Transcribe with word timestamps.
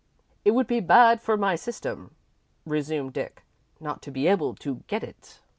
"It 0.43 0.55
would 0.55 0.65
be 0.65 0.79
bad 0.79 1.21
for 1.21 1.37
my 1.37 1.55
system," 1.55 2.15
resumed 2.65 3.13
Dick, 3.13 3.43
"not 3.79 4.01
to 4.01 4.09
be 4.09 4.25
able 4.25 4.55
to 4.55 4.77
get 4.87 5.03
it." 5.03 5.41